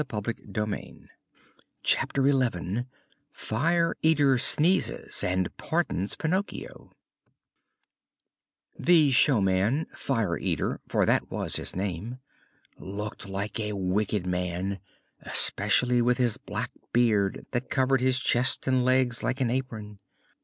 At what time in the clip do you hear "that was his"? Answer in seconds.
11.05-11.75